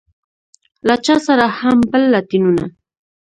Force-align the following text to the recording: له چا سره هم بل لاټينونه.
له 0.87 0.95
چا 1.05 1.15
سره 1.27 1.45
هم 1.59 1.77
بل 1.91 2.03
لاټينونه. 2.13 2.65